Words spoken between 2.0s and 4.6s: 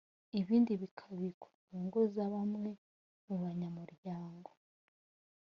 za bamwe mu banyamuryango